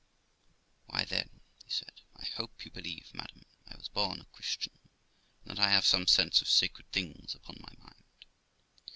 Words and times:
'Why, 0.87 1.05
then', 1.05 1.29
he 1.63 1.69
said,' 1.69 2.01
I 2.19 2.25
hope 2.25 2.65
you 2.65 2.71
believe, 2.71 3.13
madam, 3.13 3.45
I 3.67 3.77
was 3.77 3.87
born 3.87 4.19
a 4.19 4.25
Christian, 4.25 4.79
and 5.45 5.51
that 5.51 5.63
I 5.63 5.69
have 5.69 5.85
some 5.85 6.07
sense 6.07 6.41
of 6.41 6.47
sacred 6.47 6.91
things 6.91 7.35
upon 7.35 7.57
my 7.59 7.73
mind. 7.77 8.03